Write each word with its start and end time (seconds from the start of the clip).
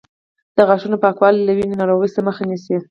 د 0.55 0.57
غاښونو 0.67 0.97
پاکوالی 1.03 1.41
د 1.45 1.49
وینې 1.57 1.75
ناروغیو 1.81 2.25
مخه 2.27 2.43
نیسي. 2.49 2.75